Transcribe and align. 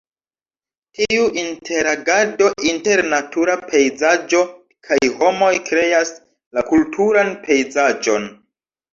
Tiu 0.99 1.25
interagado 1.39 2.47
inter 2.69 3.03
natura 3.11 3.57
pejzaĝo 3.65 4.39
kaj 4.87 4.97
homoj 5.19 5.51
kreas 5.67 6.13
la 6.59 6.63
kulturan 6.71 7.31
pejzaĝon. 7.45 8.27